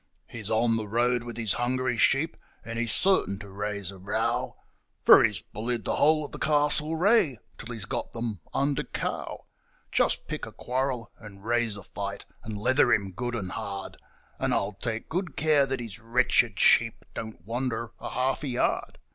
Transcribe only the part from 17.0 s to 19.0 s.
don't wander a half a yard.